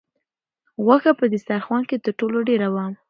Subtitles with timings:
[0.85, 2.85] غوښه په دسترخوان کې تر ټولو ډېره وه.